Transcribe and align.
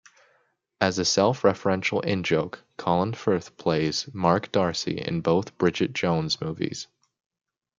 As 0.81 0.97
a 0.97 1.05
self-referential 1.05 2.03
in-joke, 2.03 2.63
Colin 2.75 3.13
Firth 3.13 3.55
plays 3.55 4.09
Mark 4.11 4.51
Darcy 4.51 4.97
in 4.99 5.21
both 5.21 5.55
Bridget 5.59 5.93
Jones 5.93 6.41
movies. 6.41 6.87